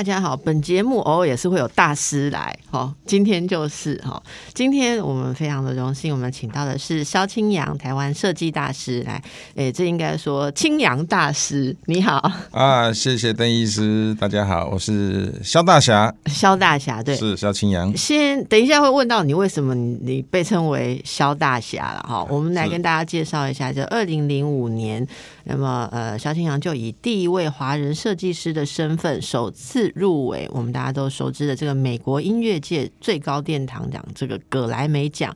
[0.00, 4.22] 大家好，本节目偶尔也是会有大师来，哈，今天就是哈，
[4.54, 9.22] 今天我们非常的荣幸，我们请到的是萧清扬，台湾设计大师来，
[9.56, 17.94] 诶，这应该说清扬大师，你好啊，谢谢邓医师，大家好，我是萧大侠，萧大侠，对，是萧清扬。
[17.94, 25.06] 先等一下会问到你为什么你被称为萧大侠了哈，我们来跟大家介绍一下，就二零零五年。
[25.52, 35.34] 那么，呃，萧清扬就以第一位华人设计师的身份，首次入围我们大家都熟知的这个美国音乐界最高殿堂奖——这个葛莱美奖。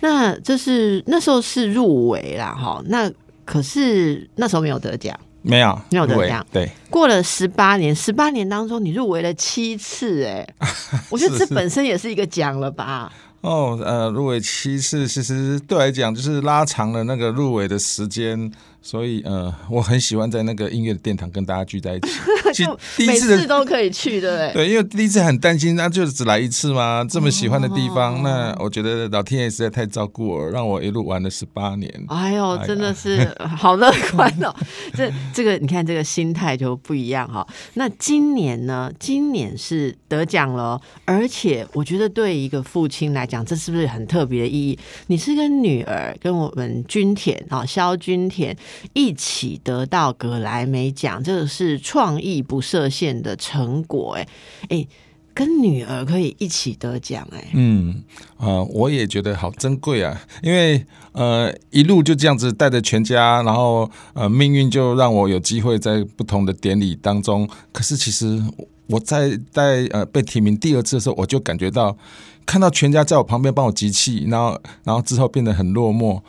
[0.00, 2.80] 那这是那时候是入围啦，哈。
[2.86, 3.10] 那
[3.44, 6.46] 可是那时候没有得奖，没有没有得奖。
[6.52, 10.46] 对，过了十八年，十八年当中你入围了七次，哎，
[11.10, 13.12] 我觉得这本身也是一个奖了吧。
[13.40, 18.50] 哦，呃，入围七次，其实对我来讲就是拉长了那个入围的时间。
[18.82, 22.08] 所以，呃，我很喜欢在那个音乐的殿堂跟大家聚在一起。
[22.52, 24.52] 其实第一次都可以去，对不对？
[24.52, 27.06] 对，因为第一次很担心，那就只来一次吗？
[27.08, 31.92] 这么喜欢的地方，那我觉得老天爷实在太照顾我，让我一路玩了十八年。
[32.08, 34.52] 哎呦，真的是 好乐观哦！
[34.94, 37.46] 这这个，你看这个心态就不一样哈。
[37.74, 38.90] 那今年呢？
[38.98, 44.78] 今年是得奖了，而且我觉得对一个父亲来讲，这是不是很特别的意义？
[45.06, 48.56] 你是跟女儿，跟我们君田啊，萧君田。
[48.92, 54.14] 一起得到格莱美奖，这个是创意不设限的成果。
[54.14, 54.28] 哎
[54.68, 54.86] 哎，
[55.32, 58.02] 跟女儿可以一起得奖，哎，嗯
[58.36, 67.48] 啊，我也觉得好珍贵啊，因为呃，一路就这样子带着全家，然后呃，命运就让我有机会在不同的典礼当中。
[67.72, 68.42] 可是其实
[68.86, 71.96] 我在在呃被提名第二次的时候，我就感觉到
[72.44, 76.20] 看到全家在我旁边帮我集气，然后然后之后变得很落寞。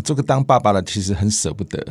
[0.00, 1.84] 这个当爸爸的其实很舍不得，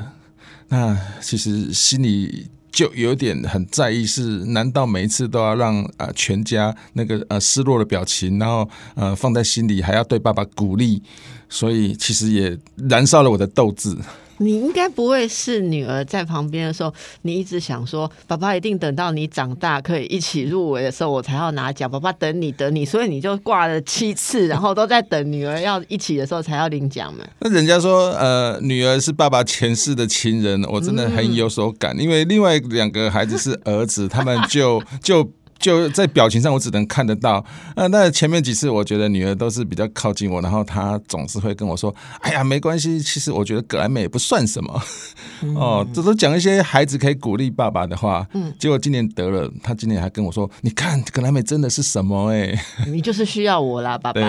[0.67, 11.01] 那其实心里就有点很在意，是难道每一次都要让啊全家那个呃失落的表情，然后呃放在心里，还要对爸爸鼓励，
[11.49, 12.57] 所以其实也
[12.89, 13.97] 燃烧了我的斗志。
[14.39, 21.89] 你应该不会是女儿在旁边的时候，你一直想说，爸爸一定等到你长大可以一起入围的时候，我才要拿奖。
[21.89, 27.23] 爸爸等你等你，所以你就挂了七次，然后都在等女儿要一起的时候才要领奖嘛。
[27.39, 35.29] 那人家说，呃，女儿是爸爸前世的情人，我真的很有所感，因为另外两个孩子是儿子，他们就 就。
[35.59, 37.43] 就在表情上，我只能看得到。
[37.75, 44.81] 呃，那前面几次，我觉得女儿都是比较靠近我，然后她总是会跟我说：“哎呀，没关系，其实我觉得格莱美也不算什么。”
[45.55, 48.25] 哦，这都讲一些孩子可以鼓励爸爸的话。
[48.33, 52.29] 嗯，结果今年得了，他今年还跟我说：“你看格莱美真的是什么？
[52.31, 54.21] 哎，你就是需要我啦，爸爸。”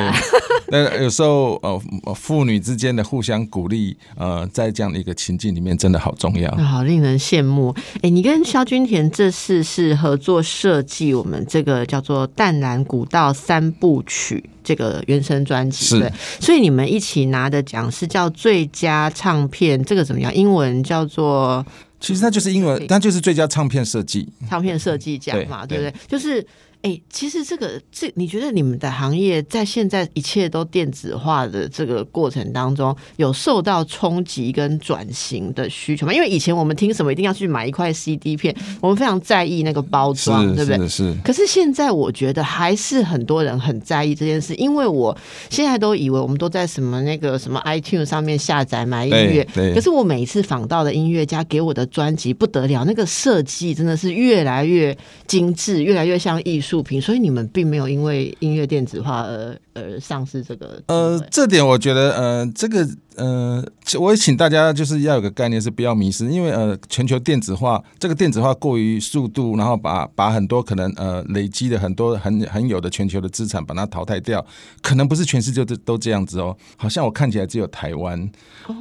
[0.73, 7.75] 那有时候呃，父女之间的互相鼓励，呃，在这样的一个情境里面，真的好重要，好令人羡慕。
[8.03, 11.20] 哎，你跟萧君田这次是合作设计。
[11.21, 16.11] 我们这个叫做《淡蓝古道三部曲》这个原声专辑，对，
[16.41, 20.35] 所以你们一起拿的奖是叫最佳唱片，这个怎么样？
[20.35, 21.65] 英文叫做，
[22.01, 25.95] 其实它就是英文，它就是最佳唱片设计，唱片设计奖嘛，对不对？
[26.09, 26.45] 就是。
[26.83, 36.15] 哎，其实这个这，你觉得你们的行业在现在一切都电子化的这个过程当中，有受到冲击跟转型的需求吗？
[36.15, 40.89] 因为以前我们听什么一定要去买一块 CD 片，我们非常在意那个包装，对不对？
[40.89, 41.15] 是。
[41.23, 45.15] 可是现在我觉得还是很多人很在意这件事，因为我
[45.51, 49.75] 现在都以为我们都在什么那个什么 iTunes 上面下载买音乐，对。
[49.75, 56.70] 可是我每一次访到的音乐家给我的专辑不得了，那个设计真的是越来越精致，越来越像艺术。
[56.71, 60.83] 数品，所以你们并没有因为音乐电子化而而上市这个。
[60.87, 62.89] 呃，这点我觉得，呃，这个。
[63.17, 63.63] 呃，
[63.99, 74.43] 我也请大家就是要有个概念是不要迷失，因为呃，全球电子化这个电子化过于速度，然后把把很多可能呃累积的很多很很有的全球的资产把它淘汰掉，
[74.81, 76.57] 可能不是全世界都都这样子哦。
[76.79, 78.19] 好像我看起来只有台湾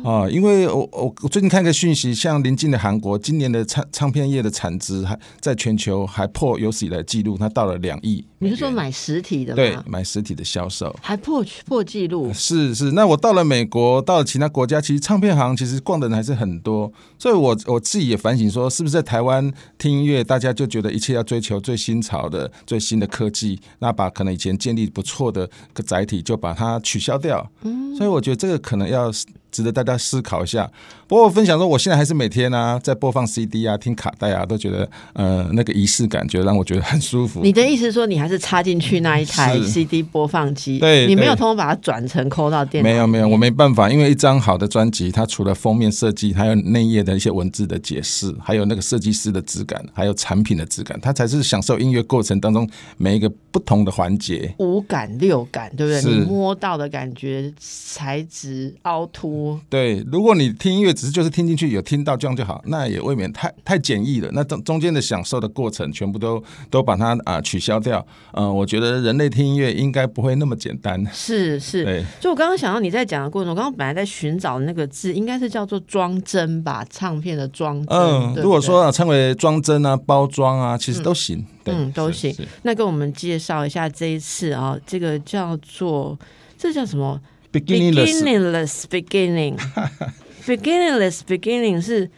[0.05, 8.23] 啊，因为我我我最近看个讯息，像临近的韩国，今年的唱唱片业的产值还在全球还破有史以来记录，它到了两亿。
[8.37, 9.53] 你是说买实体的？
[9.53, 12.31] 对，买实体的销售还破破纪录。
[12.33, 14.29] 是是，那我到了美国，到了。
[14.29, 27.49] 其他国家其实唱片行其实逛的人还是很多，所以我我自己也反省说，是不是在台湾听音乐，大家就觉得一切要追求最新潮的、最新的科技，那把可能以前建立不错的个载体就把它取消掉。
[27.63, 29.11] 嗯，所以我觉得这个可能要
[29.49, 30.69] 值得大家思考一下。
[31.09, 37.41] 不过我分享说，我现在还是每天啊在播放 CD 啊、听卡带啊，都觉得呃那个仪式感，觉得让我觉得很舒服。
[37.41, 40.77] 你的意思是说，你还是插进去那一台 CD 播放机？
[40.77, 42.87] 对你没有对通过把它转成抠到电脑？
[42.87, 54.53] 没有没有，我没办法，因为一张好的专辑，它除了封面设计，还有内页的一些文字的解释，还有那个设计师的质感，还有产品的质感，它才是享受音乐过程当中每一个不同的环节。
[54.59, 56.13] 五感六感，对不对？
[56.13, 64.29] 你摸到的感觉、材质、凹凸，对，如果你听音乐只是就是听进去有听到这样就好，那也未免太太简易了。
[64.33, 68.05] 那中中间的享受的过程全部都都把它啊、取消掉。
[68.33, 71.01] 嗯、我觉得人类听音乐应该不会那么简单。
[71.13, 71.85] 是是。
[71.85, 77.97] 对，就我刚刚想到你在讲的过程，我刚刚本来在寻找那个字，应该是叫做装帧吧，唱片的装帧。
[77.97, 81.45] 嗯，对对如果说、啊、称为装帧啊、包装啊，其实都行。
[81.63, 86.17] 对，嗯都行那跟我们介绍一下这一次啊，这个叫做
[86.57, 87.19] 这叫什么
[87.51, 89.57] beginningless beginning
[90.49, 92.09] beginningless beginning 是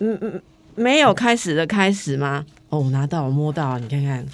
[0.00, 0.42] 嗯嗯
[0.74, 2.44] 没有开始的开始吗？
[2.68, 4.26] 哦，拿到我摸到，你看看，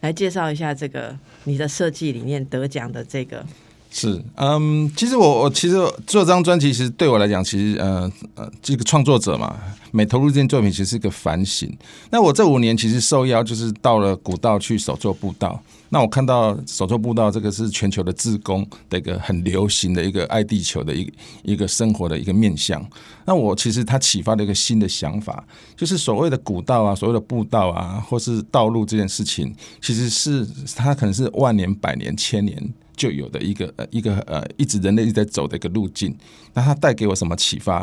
[0.00, 3.44] 来介绍一下这个你的设计理念得奖的这个
[3.90, 5.74] 是，嗯，其实我我其实
[6.06, 9.56] 做这张专辑，其实对我来讲，其实呃呃，这个创作者嘛，
[9.92, 11.74] 每投入这件作品，其实是一个反省。
[12.10, 15.60] 那我这五年其实受邀就是到了古道去手做步道。
[15.88, 21.12] 那我看到手作步道这个是全球的自工的一个很流行的一个爱地球的一个
[21.42, 22.86] 一个生活的一个面向。
[23.24, 25.42] 那我其实它启发了一个新的想法，
[25.74, 30.46] 就是所谓的古道啊，所谓的步道啊，或是道路这件事情，其实是
[30.76, 32.62] 它可能是万年、百年、千年。
[32.98, 36.14] 就有的一个呃一个呃一直人类一直在走的一个路径，
[36.52, 37.78] 那它带给我什么启发？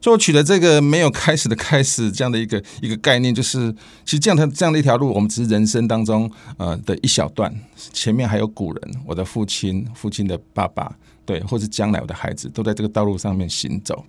[0.00, 3.70] 所以我取了这个没有开始的开始这样的一个一个概念，就是
[4.06, 7.54] 其实这样的这样的一条路，我们只是人生当中呃的一小段，
[7.92, 10.96] 前面还有古人，我的父亲、父亲的爸爸，
[11.26, 14.04] 对，或是将来我的孩子，都在这个道路上面行走。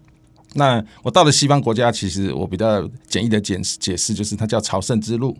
[0.53, 5.35] 那我到了西方国家，其实我比较简易的解释解释就是，它叫朝圣之路。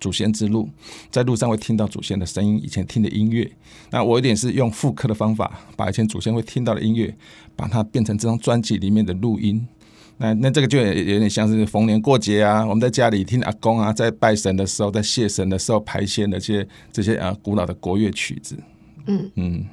[0.00, 0.68] 祖先之路，
[1.10, 3.50] 在路上会听到祖先的声音，以前听的音乐。
[3.90, 7.14] 那我有点是用复刻的方法，把以前祖先会听到的音乐，
[7.56, 9.66] 把它变成这张专辑里面的录音。
[10.16, 18.56] 那那这个就有有点像是逢年过节啊，我们在家里听阿公啊，在拜神的时候，在谢神的时候排仙的这些这些啊古老的国乐曲子。
[19.06, 19.64] 嗯嗯，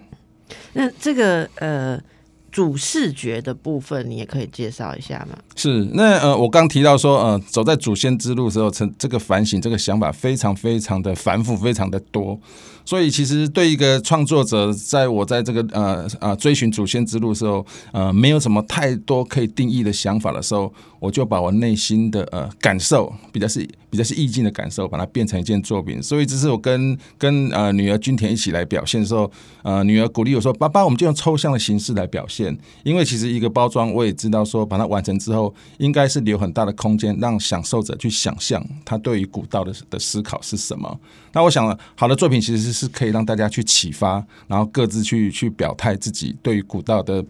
[0.73, 2.01] 那这个呃
[2.51, 5.37] 主视觉的部分，你也可以介绍一下吗？
[5.55, 12.37] 是，那呃，我刚提到说，呃，走在祖先之路的时候，成这个反省，这个想法非常非常的繁复，非常的多。
[12.83, 26.01] 所以，其实对一个创作者，在我在这个呃呃追寻祖先之路的时候，呃，没有什么太多可以定义的想法的时候，我就把我内心的呃感受，比较是比较是意境的感受，把它变成一件作品。
[26.01, 29.29] 所以，这是我跟跟呃女儿君田一起来表现的时候，
[29.63, 32.55] 呃，女儿鼓励我说：“爸爸，我们就用抽象的形式来表现。”
[32.85, 40.99] 因为其实一个包装，我也知道说，把它完成之后，应该是留很大的空间，让享受者去想象他对于古道的的思考是什么。
[41.33, 47.25] 那我想，好的作品其实是可以让大家去启发，然后各自去去表态自己对于古道的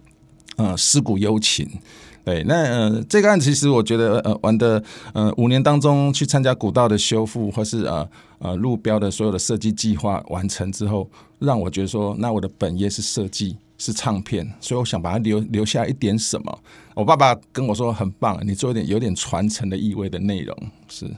[0.57, 1.69] 呃思古幽情。
[2.23, 4.83] 对，那呃这个案子其实我觉得呃玩的
[5.13, 8.07] 呃五年当中去参加古道的修复，或是呃
[8.39, 11.09] 呃路标的所有的设计计划完成之后，
[11.39, 13.57] 让我觉得说，那我的本业是设计。
[13.83, 16.59] 是唱片，所以我想把它留留下一点什么。
[16.93, 20.55] 我爸爸跟我说很棒，你做一点有点传承的意味的内容
[20.87, 21.09] 是。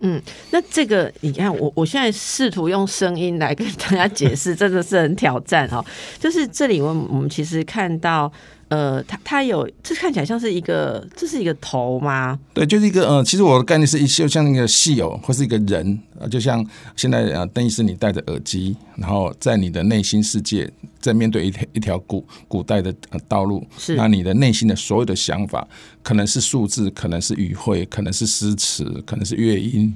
[0.00, 0.18] 嗯，
[0.50, 5.84] 那这个你看，我我现在试图用声音来跟大家解释，真的是很挑战哈。
[6.18, 8.32] 就是这里我我们其实看到，
[8.68, 12.38] 呃，它它有这看起来像是一个，这是一个头吗？
[12.52, 16.64] 对，就是一个呃，其实我的概念是一就像一个戏偶或是一个人，呃，就像
[16.96, 20.68] 现在啊，邓医师你戴着耳机，然后在你的内心世界，
[21.00, 25.66] 在面对一条一条古古代的呃道路，是那你的内心的所有的想法，
[26.02, 29.94] 可能是数字，可能是语汇，可能是诗词，可能是乐音。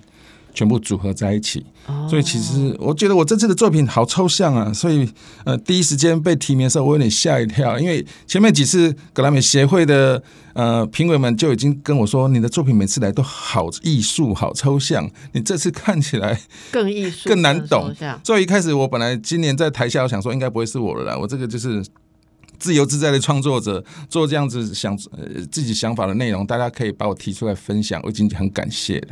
[0.52, 1.64] 全部组合在一起，
[2.08, 5.08] 所以其实我觉得我这次的作品好抽象啊，所以
[5.44, 10.22] 呃第一时间被提名的时候，我有点吓一跳，因为前面几次格莱美协会的
[10.54, 16.40] 呃评委们就已经跟我说，你的作品每次来都好艺术、好抽象，你这次看起来
[16.70, 17.94] 更艺术、更难懂。
[18.24, 21.84] 所以一开始我本来今年在台下，我想说应该不会是我了啦，我这个就是。
[22.58, 29.08] 自由自在的创作者做这样子想呃自己想法的内容，大家可以把我提出来分享，我已经很感谢了。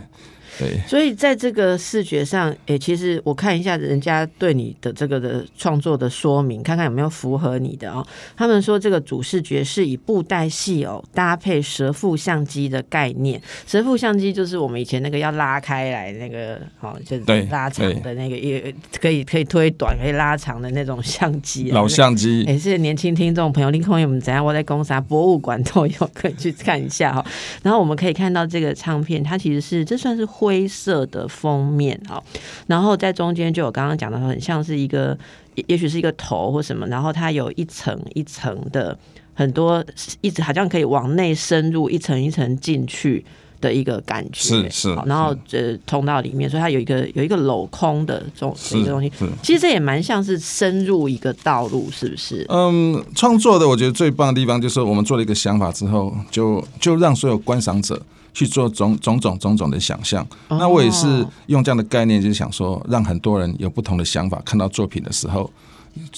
[0.58, 8.04] 对，所以在这个视觉上，诶、其实我看一下人家对你的这个的创作的说明，看看有没有符合你的哦。
[8.36, 24.44] 他们说这个主视觉是以布袋戏偶搭配蛇腹相机的概念，蛇腹相机就是我们以前那个要拉开来那个，哦，就是对拉长的那个，也可以可以推短可以拉长的那种相机、啊，老相机，也是年轻听众朋友，林空友们怎样？
[24.44, 27.24] 我在公啥博物馆都有，可以去看一下哈。
[27.62, 32.22] 然后我们可以看到这个唱片，它其实是这算是灰色的封面哈，
[32.66, 35.16] 然后在中间就有刚刚讲的，很像是一个，
[35.56, 38.98] 也也许是一个头或什么，然后它有一层一层的
[39.34, 39.84] 很多，
[40.22, 43.22] 一直好像可以往内深入，一层一层进去。
[43.60, 49.10] 的一个感觉是是然后呃通到里面，所以它有一个有一个镂空的这种一个东西，
[49.42, 52.46] 其实这也蛮像是深入一个道路，是不是？
[52.50, 58.00] 嗯，创作的我觉得最棒的地方就是我们做了一个想法之后，就就让所有观赏者
[58.32, 60.26] 去做种种种种种的想象。
[60.48, 65.50] 那我也是用这样的概念，就是想说，让很多人有不同的想法，看到作品的时候。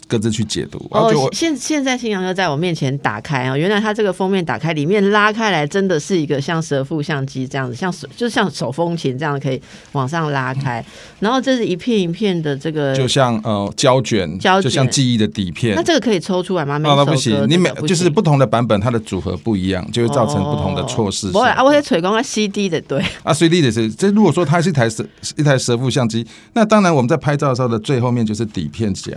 [0.09, 9.61] 各自去解读，哦现现在新阳哥在我面前打开啊，原来他这个封面打开，里面拉开来，真的是一个像蛇腹相机这样子，像手就是像手风琴这样可以
[9.93, 10.83] 往上拉开，
[11.19, 14.63] 然后这是一片一片的这个，就像呃胶卷，胶卷。
[14.63, 15.77] 就像记忆的底片。
[15.77, 15.83] 那。
[15.91, 16.79] 这个可以抽出来吗？
[16.79, 21.29] 每哦，那不行，你每就是不同的版本，它的组合不一样，就会造成不同的错失。
[21.33, 25.05] 不会啊，我在吹光啊 CD 的对，啊，CD 的是，这如果说它是一台蛇
[25.37, 29.11] 一台蛇腹相机，那当然我们在拍照的时候的最后面就是底片夹，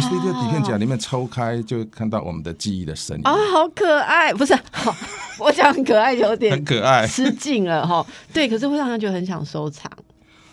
[0.00, 4.94] 所以 CD 的底片夹里面抽开就看到我们的记忆的身影，啊，好可爱，不是，好
[5.38, 7.06] 我讲很可爱有点很可爱。
[7.06, 9.90] 失敬了哈，对，可是会让人觉得很想收藏。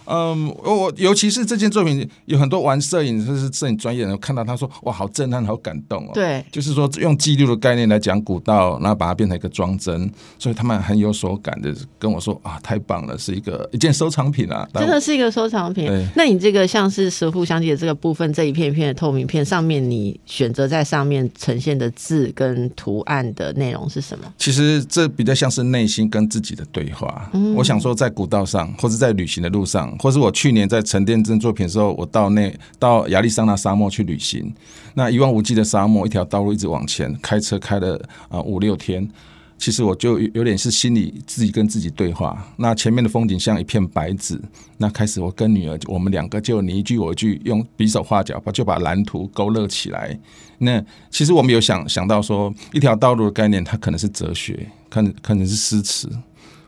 [0.05, 6.11] 嗯，我我尤其是这件作品，有很多玩摄影或是摄影专业的人看到他说哇，好震撼，好感动哦。
[6.13, 15.89] 对，就是说用记录的概念来讲古道，然后把它变成一个装帧，所以他们很有所感的跟我说啊，太棒了，是一个一件收藏品啊， 真的是一个收藏品。
[16.15, 24.25] 那你这个像是蛇腹相机的这个部分，这一片一片的透明片上面，你选择在上面呈现的字跟图案的内容是什么？
[24.37, 27.29] 其实这比较像是内心跟自己的对话。
[27.33, 34.53] 嗯我想说，在古道上，或者在旅行的路上，或是我去年在沉淀这作品的时候，我到那到亚利桑那沙漠去旅行，
[34.93, 39.09] 那一望无际的沙漠，一条道路一直往前，开车开了啊五六天。
[39.55, 42.45] 其实我就有点是心里自己跟自己对话。
[42.57, 44.37] 那前面的风景像一片白纸，
[44.77, 50.19] 那开始我跟女儿，我们两个就你一句我一句，用比手画脚，把就把蓝图勾勒起来。
[50.57, 56.09] 那其实我们有想想到说，一条道路的概念，它可能是哲学，可能可能是诗词，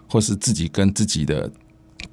[0.08, 1.52] 或是自己跟自己的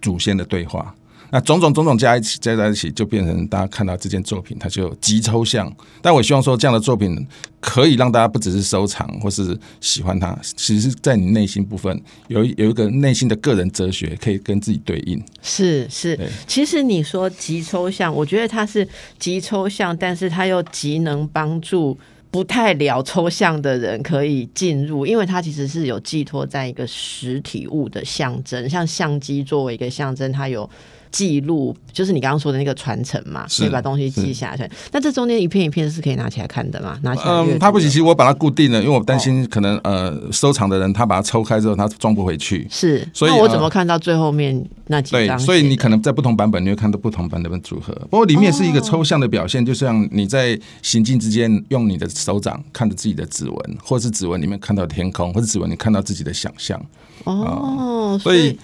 [0.00, 0.92] 祖先的对话。
[1.32, 5.74] 那种种种种加一起加在一起，就变成大家看到这件作品，它就极抽象。
[6.02, 7.26] 但我希望说，这样的作品
[7.58, 11.98] 可以让大家不只是收藏或是喜欢它，其实是在你内心部分
[12.28, 15.18] 有一有一个内心的个人哲学，可以跟自己对应。
[15.40, 18.86] 是是，其实你说极抽象，我觉得它是
[19.18, 21.98] 极抽象，但是它又极能帮助。
[22.30, 30.66] 不太了抽象的人可以进入，因为它其实是有寄托在一个实体物的象征，像相机作为一个象征，它有
[31.12, 34.70] 记录，就是你刚刚说的那个传承嘛，是可以把东西记下来。
[34.90, 36.98] 那这中间一片一片是可以拿起来看的吗？
[37.02, 37.30] 拿起来？
[37.30, 42.66] 嗯，它不行，其实我把它固定了，因为我担心可能呃收藏的人他把它抽开之后，他装不回去。
[42.70, 45.38] 是，所以那我怎呃么看到最后面那几对张？
[45.38, 47.92] 所以你可能在不同版本，你会看到不同版本的组合。
[48.10, 56.80] 不过里面是一个抽象的表现，就像你在行进之间，用你的手掌看着自己的指纹，或是指纹里面看到天空，或是指纹你看到自己的想象。
[57.24, 58.58] 哦，所以，所以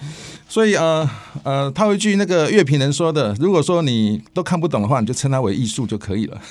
[0.77, 1.09] 呃
[1.43, 6.41] 呃，套一句那个乐评人说的，如果说你都看不懂的话，你就称它为艺术就可以了。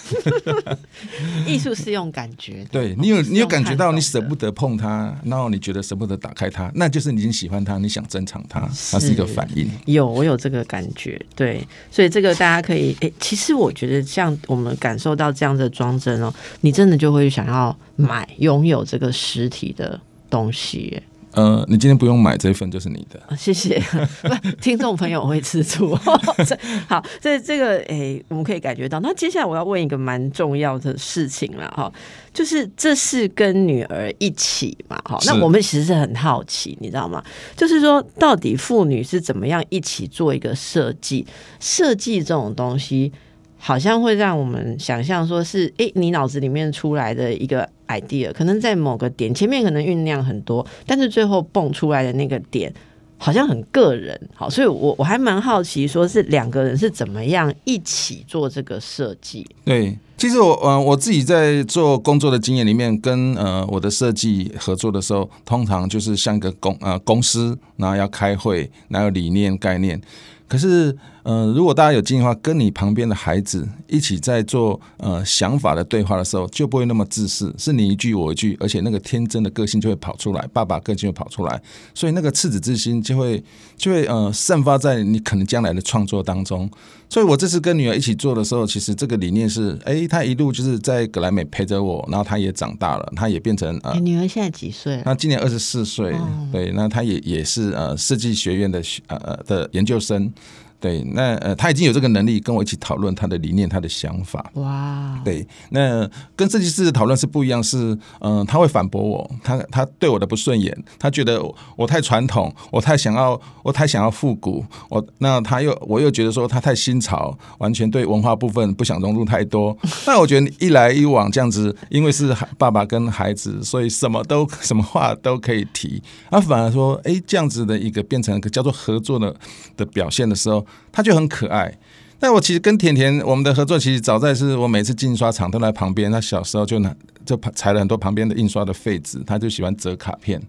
[1.47, 8.61] 艺术是用感觉的，对你有你有感觉到你舍不得碰它，然后你觉得舍不得打开它，那就是你已经喜欢它，你想珍藏它，
[8.93, 9.69] 它是一个反应。
[9.87, 20.01] 有，我有这个感觉，对，所以这个大家可以，诶，其实我觉得像我们感受到这样的装帧哦，你真的就会想要买拥有这个实体的
[20.31, 21.03] 东西耶。
[21.39, 23.21] 呃，你今天不用买这一份就是你的。
[23.29, 23.81] 啊谢谢，
[24.23, 25.95] 不，听众朋友会吃醋。
[26.89, 28.99] 好，这这个诶、我们可以感觉到。
[28.99, 31.93] 那接下来我要问一个蛮重要的事情了哈，
[32.35, 37.23] 就是这是跟女儿一起嘛，哈，那我们其实是很好奇，你知道吗？
[37.57, 41.25] 就是说，到底父女是怎么样一起做一个设计？
[41.61, 43.13] 设计这种东西。
[43.59, 52.73] 好像会让我们想象说是，诶，你脑子里面出来的一个 idea，可能在某个点前面可能酝酿很多，但是最后蹦出来的那个点
[53.19, 59.45] 好像很个人，好，所以我我还蛮好奇，说是两个人是怎么样一起做这个设计？
[59.65, 70.01] 对，其实我呃我自己在做工作的经验里面，跟呃我的设计合作的时候，通常就是像一个公呃公司，然后要开会，然后理念概念。
[70.47, 81.61] 可是，呃，如果大家有经验的话，跟你旁边的孩子一起在做呃想法的对话的时候，就不会那么自私，是你一句我一句，而且那个天真的个性就会跑出来，爸爸个性会跑出来，
[81.93, 83.43] 所以那个赤子之心就会
[83.77, 86.71] 就会呃散发在你可能将来的创作当中。
[87.11, 95.03] 所以我这次跟女儿一起做的时候，其实这个理念是，哎，她一路就是在格莱美陪着我，然后她也长大了，她也变成呃，你女儿现在几岁了？
[95.07, 96.15] 那今年二十四岁，
[96.53, 100.33] 对，那她也也是呃设计学院的学呃呃的研究生。
[100.81, 104.49] 对，那呃，他已经有这个能力跟我一起讨论他的理念、他的想法。
[104.55, 111.43] 哇，对，那跟设计师的讨论是不一样，是嗯，他会反驳我，他他对我的不顺眼，他觉得
[111.75, 119.77] 我太传统，我太想要，我太想要复古，我那他又我又觉得说他太新潮，完全对文化部分不想融入太多。
[120.07, 126.01] 那我觉得一来一往这样子，因为是爸爸跟孩子，所以什么都 什么话都可以提。
[126.31, 129.35] 他反而说，哎，这样子的一个变成一个叫做合作的
[129.77, 130.65] 的表现的时候。
[130.91, 131.79] 他就很可爱，
[132.19, 136.11] 但我其实跟甜甜我们的合作，其实早在是我每次印刷厂都在旁边。
[136.11, 136.95] 他小时候就拿
[137.25, 140.43] 就裁了很多旁边的印刷的废纸，他就喜欢折卡片。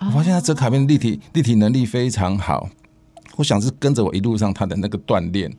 [0.00, 2.68] 我发现他折卡片立体立体能力非常好，
[3.36, 5.50] 我想是跟着我一路上他的那个锻炼。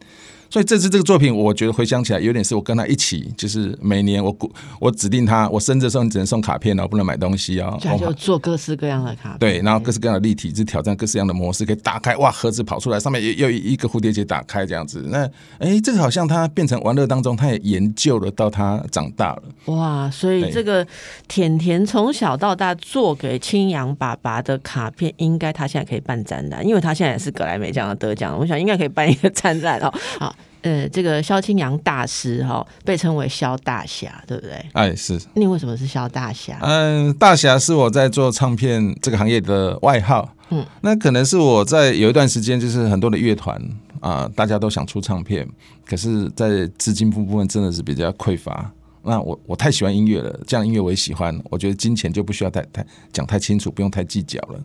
[0.49, 4.35] 所以这次这个作品，我觉得回想起来有点是我跟他一起，就是每年我
[4.79, 7.77] 我指定他，我生日的时候你只能送卡片哦，不能买东西哦。
[7.81, 15.05] 他就做各式各样的卡片，对，然后各式各样的立体，就挑战各式各样的模式，可以打开哇，盒子跑出来，上面又又一个蝴蝶结打开这样子。
[15.09, 19.43] 那哎，这个好像他变成玩乐当中，他也研究了到他长大了。
[19.65, 20.85] 哇，所以这个
[21.27, 29.93] 甜甜从小到大做给青阳爸爸的卡片，应该他现在可以办展览，因为他现在也是格莱美奖的得奖，我想应该可以办一个 展览哦。
[30.17, 30.33] 好。
[30.61, 34.65] 呃，这个萧清扬大师哈，被称为萧大侠，对不对？
[34.73, 35.19] 哎，是。
[35.35, 36.57] 你为什么是萧大侠？
[36.61, 40.27] 嗯，大侠是我在做唱片这个行业的外号。
[40.49, 43.61] 嗯，那可能是我在有一段时间，就是很多的乐团
[43.99, 45.47] 啊，大家都想出唱片，
[45.85, 48.71] 可是，在资金部部分真的是比较匮乏。
[49.03, 54.59] 那我我太喜欢音乐了，这样音乐我也喜欢，我觉得金钱就不需要太太讲太清楚，不用太计较了。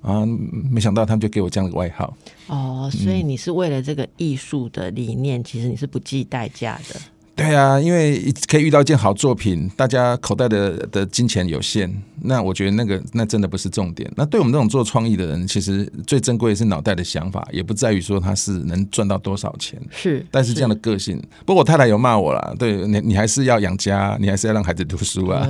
[0.00, 0.24] 啊，
[0.70, 2.16] 没想到他们就给我这样的外号。
[2.46, 7.00] 哦，所以你是为了这个艺术的理念，其实你是不计代价的。
[7.36, 11.88] 对啊，因为可以遇到一件好作品，大家口袋的的金钱有限，
[12.22, 14.10] 那我觉得那个那真的不是重点。
[14.16, 19.80] 那对我们这种做创意的人，其实最珍贵的是脑袋的想法，也不在于说他是能赚到多少钱。
[19.88, 21.22] 是，但是这样的个性。
[21.46, 25.46] 不过我太太有骂我了，对你，你还是要养家，你还是要让孩子读书啊。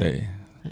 [0.00, 0.26] 对。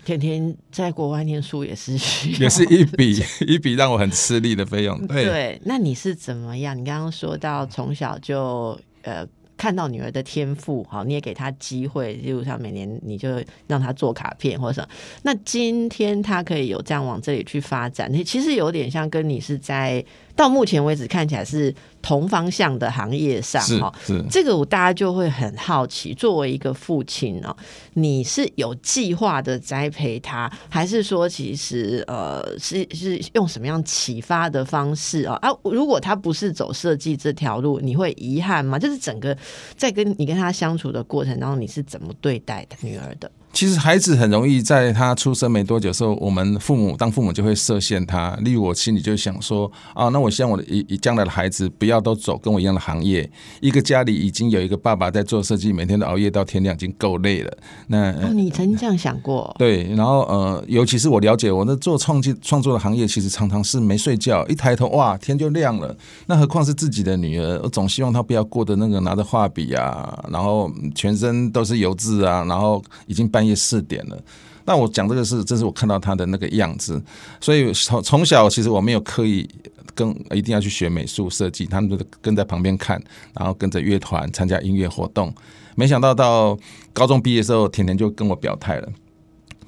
[0.05, 1.93] 天天在国外念书也是
[2.41, 5.07] 也是一笔 一笔让我很吃力的费用。
[5.07, 6.77] 对，那你是怎么样？
[6.77, 9.27] 你刚刚说到从小就呃。
[9.59, 14.89] 看到女儿的天赋，好，你也给她机会，例如像每年你就让她做卡片或者什么。
[15.23, 21.75] 那今天她可以有这样往这里去发展，你其实有点像跟你是在到目前为止看起来是
[22.07, 23.93] 同方向的行业上哈。
[24.05, 27.57] 是这个，我大家就会很好奇，作为一个父亲哦，
[27.95, 35.37] 你是有计划的栽培他，还是说其实呃是是用什么样启发的方式啊？
[35.43, 38.79] 啊，如果他不是走设计这条路，你会遗憾吗？
[38.79, 39.37] 就是整个。
[39.77, 43.29] 在跟你跟他相处的过程当中，你是怎么对待女儿的？
[43.57, 48.37] 其实孩子很容易在他出生没多久时候，我们父母当父母就会设限他。
[48.43, 53.27] 例如我心里就想说啊，那我希望我的以以将来的孩子不要都走跟我一样的行业。
[53.63, 57.57] 一个家里已经有一个爸爸在做设计，每天都熬夜到天亮，已经够累了。
[57.87, 59.57] 那哦，你曾经这样想过？
[59.59, 65.97] 对，然后呃，尤其是我了解我那做创纪创作的行业，其实常常是没睡觉，一抬头哇天就亮了。
[66.27, 73.46] 那何况是自己的女儿，我总希望她不要过的那个拿着画笔啊，然后全身都是油渍啊，然后已经半。
[73.47, 74.23] 业四点了，
[74.65, 77.01] 那我讲这个是，这是我看到他的那个样子，
[77.41, 79.49] 所以从从小其实我没有刻意
[79.95, 83.03] 跟一定要去学美术设计，他们都跟在旁边看，
[83.35, 85.33] 然后跟着乐团参加音乐活动。
[85.75, 86.59] 没想到到
[86.93, 88.89] 高中毕业的时候，甜甜就跟我表态了：“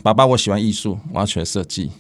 [0.03, 1.91] 爸爸，我喜欢艺术，我要学设计。”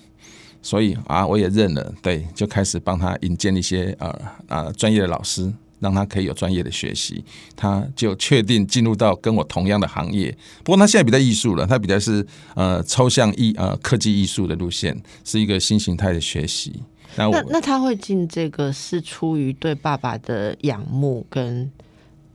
[0.60, 4.08] 所以啊，我也认了，对，就开始帮他引荐一些呃
[4.48, 5.52] 啊专业的老师。
[5.80, 7.24] 让他可以有专业的学习，
[7.56, 10.30] 他就确定进入到跟我同样的行业。
[10.64, 16.82] 不过他现在比较艺术了，他比较是呃抽象艺呃科技艺术的路线，是一个新形态的学习。
[17.16, 21.68] 那那他会进这个是出于对爸爸的仰慕，跟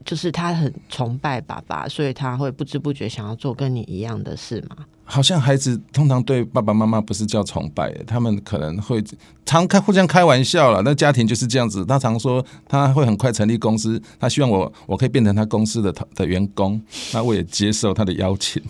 [0.04, 4.84] 就是他很崇拜爸爸，所以他会不知不觉想要做跟你一样的事吗？
[5.04, 9.04] 好像孩子通常对爸爸妈妈不是叫崇拜，他们可能会
[9.44, 10.80] 常开互相开玩笑了。
[10.82, 16.80] 那家庭就是这样子，他常说他会很快成立公司，他希望我我可以变成他公司的的员工，
[17.12, 18.62] 那我也接受他的邀请。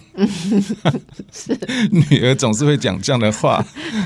[1.32, 1.56] 是
[2.10, 3.64] 女儿总是会讲这样的话，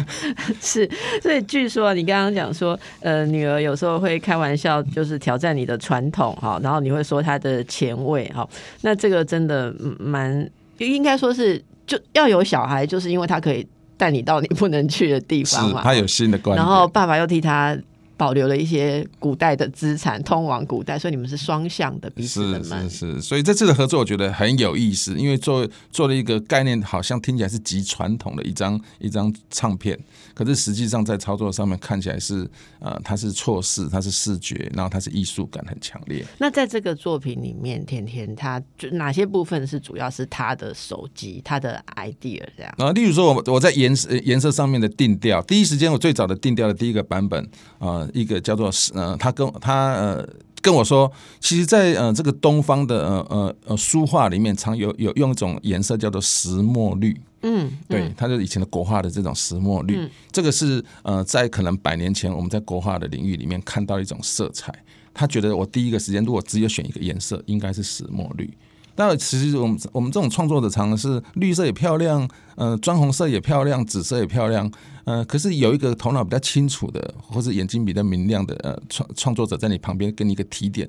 [0.61, 0.89] 是，
[1.23, 8.47] 所以据说你刚刚讲说，呃，女儿有时候会开玩笑，就是挑战你的传统哈，然后你会说她的前卫哈，
[8.83, 11.65] 那这个真的蛮应该说是。
[11.89, 15.83] 就要有小孩，就是因为他可以带你到你不能去的地方嘛。
[15.83, 17.77] 他有新的观念，然后爸爸又替他。
[18.19, 29.97] 保留了一些古代的资产，通往古代，所以你们是双向的彼此的是是是，所以这次的合作我觉得很有意思，因为做做了一个概念，好像听起来是极传统的一张一张唱片，
[30.35, 32.45] 可是实际上在操作上面看起来是
[32.81, 36.27] 呃，它是错视，它是视觉，然后它是艺术感很强烈。
[36.39, 42.75] 那在这个作品里面，甜甜他就哪些部分是主要是他的手机，他的 idea 这样？
[42.79, 48.08] 啊，例如说我我在颜色颜色上面的定调，第一时间我最早的定调的第一个版本啊。
[48.13, 50.29] 一个叫做呃，他跟他呃
[50.61, 57.19] 跟我说，其实，在呃这个东方的呃呃呃书画里面，常有有用一种颜色叫做石墨绿。
[57.43, 64.75] 嗯，对，它就以前的国画的这种石墨绿，这个是呃在可能百年前我们在国画的领域里面看到一种色彩。
[65.15, 68.53] 他觉得我第一个时间如果只有选一个颜色，应该是石墨绿。
[68.97, 74.69] 但其实我们我们这种创作者常常是绿色也漂亮，呃，砖红色也漂亮，紫色也漂亮，
[75.09, 80.87] 呃，可是有一个头脑比较清楚的，或者眼睛比较明亮的呃创创作者在你旁边给你一个提点，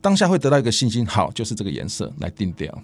[0.00, 2.82] 当下会得到一个信心，好，就是这个颜色来定调。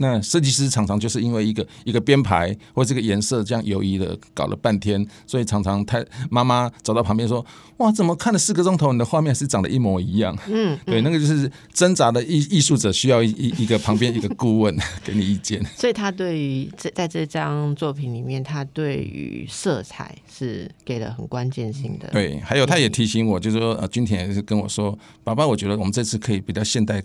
[0.00, 7.44] 那设计师常常就是因为一个一个编排或这个颜色这样犹豫的搞了半天，所以常常他妈妈走到旁边说
[7.78, 10.36] ：“哇，怎么看了四个钟头，你的画面是长得一模一样？
[10.48, 15.62] ”嗯，对，那个就是挣扎的艺艺术者需要一一个旁边一个顾问 给你意见。
[15.76, 22.08] 所以他对于这在这张作品里面，他对于色彩是给了很关键性的。
[22.08, 27.02] 对，还有他也提醒我，就是说呃，君田也是跟我说：“爸爸，我觉得我们这次可以比较现代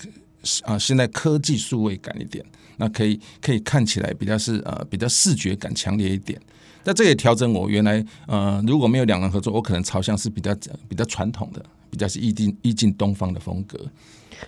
[0.63, 2.43] 啊，现代科技数位感一点。”
[2.77, 6.39] 那可以可以看起来比较是呃比较视觉感强烈一点，
[6.83, 10.55] 那这也调整我原来呃如果没有两人合作，我可能朝向是比较
[10.88, 13.79] 比较传统的，比较是意境意境东方的风格。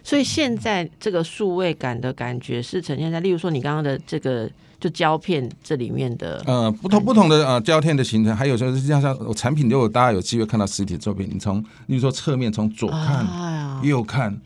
[0.03, 13.25] 所以现在这个数位感的感觉是呈现在，例如说你刚刚的这个就胶片这里面的呃不同不同的呃胶片的形成，还有就是像像产品，如果大家有机会看到实体作品，你从例如说侧面从左看
[13.83, 14.37] 右看。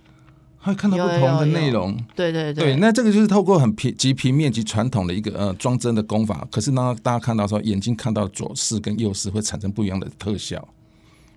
[0.64, 10.64] 会看到不同的内容，对对对，那这个就是透过很平极平面及传统的一个呃装帧的功法，可是呢，大家看到说眼睛看到左视跟右视会产生不一样的特效，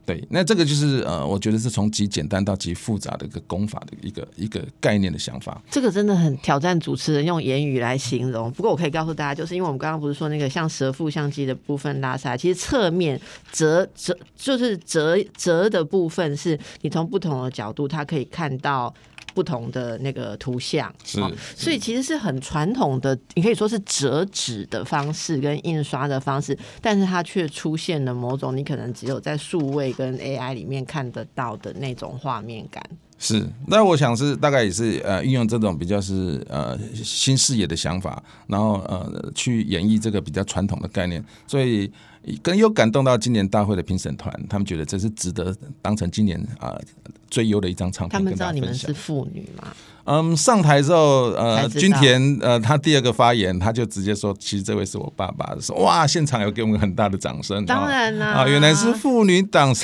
[0.04, 5.62] 对，那这个就是呃，我觉得是从极简单到极复杂的一个功法的一个一个概念的想法。
[5.70, 13.18] 这个真的很挑战主持人用言语来形容，不过我可以告诉大家，就是因为我们刚刚不是说那个像蛇腹相机的部分拉下，其实侧面
[13.50, 18.92] 折折就是折折的部分，是你从不同的角度，它可以看到。
[19.34, 21.20] 不同的那个图像，是，
[21.56, 32.82] 所以其实是很传统的，你可以说是折纸的方式跟印刷的方式，但是它却出现了某种你可能只有在数位跟 AI 里面看得到的那种画面感。
[33.18, 41.90] 是，那我想是大概也是呃运用这种比较是呃新视野的想法，然后呃去演绎这个比较传统的概念，所以。
[42.42, 46.78] 更又感动到今年大会的评审团，他们觉得这是值得当成今年啊
[47.30, 48.18] 最优的一张唱片。
[48.18, 49.74] 他们知道你们是妇女吗？
[50.06, 57.64] 嗯，上台之后，呃，君田，呃，他第二个发言，他就直接说：“其实这位是我爸爸。”说哇，现场有给我们很大的掌声。
[57.64, 59.74] 当然啦，啊，原来是妇女党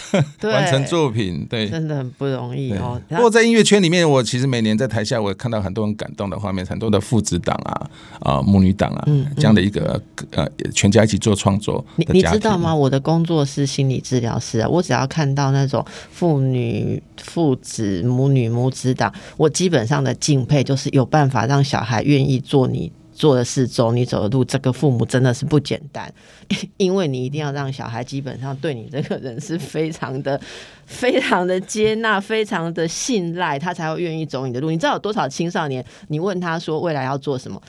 [0.43, 3.01] 完成作品，对，真的很不容易哦。
[3.09, 9.99] 不过在音乐圈里面，我其实每年在台下，我看到很多很感动的画面，很多的父子党啊，啊，母女党啊，这样的一个
[10.33, 11.83] 呃，全家一起做创作。
[11.97, 12.75] 你你知道吗？
[12.75, 20.10] 我的工作是心理治疗师啊，我只要看到那种父女、父子、母女、母子党，我基本上的。
[20.15, 24.45] 敬佩就是有办法让小孩愿意做你做的事，走你走的路。
[24.45, 26.13] 这个父母真的是不简单，
[26.79, 30.41] 因为你一定要让小孩基本上对你这个人是非常的、
[30.87, 34.71] 非常的接纳、非常的信赖，他才会愿意走你的路。
[34.71, 35.85] 你知道有多少青少年？
[36.09, 37.61] 你问他说未来要做什么？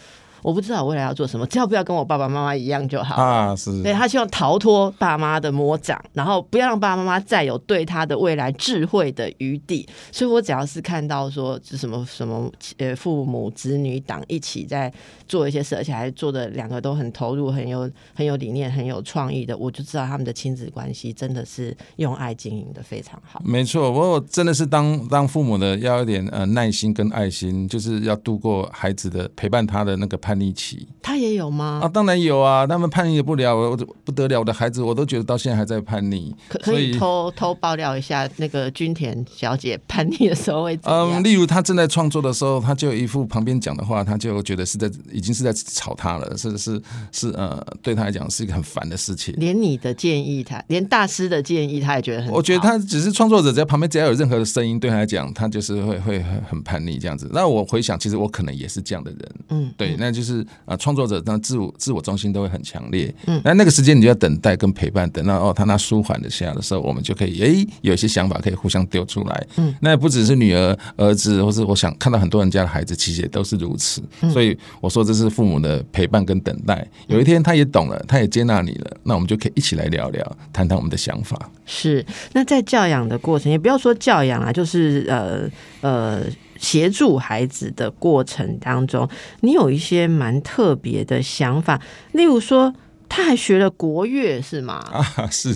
[0.42, 3.56] 我不知道我未来要做什么，只要不要跟我爸爸妈妈一样就好啊。
[3.56, 9.88] 是，对他希望逃脱爸妈的魔掌，然后不要让爸爸妈妈再有对他的未来智慧的余地。
[10.12, 14.92] 所以我只要是看到说是什么什么呃父母子女党一起在
[15.28, 23.42] 做一些事，而且还做的两个都很投入、很有很有理念、很有创意的，我就知道他们的亲子关系真的是用爱经营的非常好。
[23.46, 31.82] 没错，我真的是当当父母的要有点呃耐心跟爱心，就是要度过孩子的陪伴他的那个叛逆期他也有吗？
[31.84, 41.22] 啊，当然有啊，他们叛逆不了，我不得了，我的孩子我都觉得到现在还在叛逆，可可以偷偷爆料一下，那个君田小姐叛逆的时候会怎样？
[41.22, 49.36] 嗯，例如她正在创作的时候，她就有一副旁边讲的话，她就觉得是在已经是在吵她了，是是是呃，对她来讲是一个很烦的事情。
[49.38, 57.30] 连你的建议他，连大师的建议他也觉得很，我觉得他只是创作者，在旁边只要有任何的声音对他来讲，他就是会会很很叛逆这样子。
[57.34, 76.88] 那我回想，其实我可能也是这样的人，嗯，对，那就是啊，创作者那自我自我中心都会很强烈，嗯，那那个时间你就要等待跟陪伴，等到哦他那舒缓的下的时候，我们就可以诶有一些想法可以互相丢出来，嗯，那不只是女儿儿子，或是我想看到很多人家的孩子，其实也都是如此，所以我说这是父母的陪伴跟等待。
[77.08, 81.50] 有一天他也懂了，他也接纳你了，那我们就可以一起来聊聊，谈谈我们的想法。
[81.66, 85.50] 是，那在教养的过程，也不要说教养啊，就是呃
[85.82, 86.24] 呃。
[86.62, 89.10] 协助孩子的过程当中，
[89.42, 91.82] 你有一些蛮特别的想法，
[92.14, 92.74] 例如说，
[93.12, 94.76] 他还学了国乐，是吗？
[94.90, 95.54] 啊，是。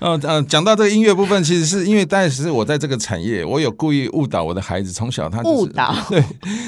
[0.00, 6.22] 呃呃，讲到这个音乐部分，其实是因为当时我在这个产业，我有故意误导我的孩子，从小他误导， 对，